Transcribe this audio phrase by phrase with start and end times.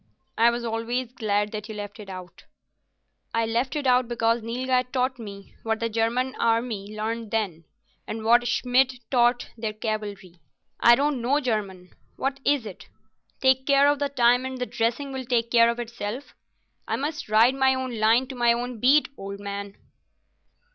[0.35, 2.45] "I was always glad that you left it out."
[3.35, 7.65] "I left it out because Nilghai taught me what the Germany army learned then,
[8.07, 10.39] and what Schmidt taught their cavalry.
[10.79, 11.91] I don't know German.
[12.15, 12.87] What is it?
[13.41, 16.33] "Take care of the time and the dressing will take care of itself."
[16.87, 19.75] I must ride my own line to my own beat, old man."